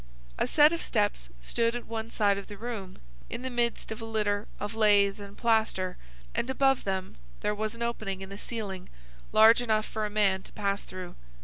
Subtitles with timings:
[0.39, 2.97] A set of steps stood at one side of the room,
[3.29, 5.95] in the midst of a litter of lath and plaster,
[6.33, 8.89] and above them there was an opening in the ceiling
[9.31, 11.13] large enough for a man to pass through.